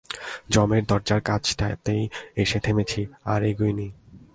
[0.49, 1.95] যমের দরজার কাছটাতে
[2.35, 3.01] এসে থেমেছি,
[3.25, 3.87] আর এগোই নি।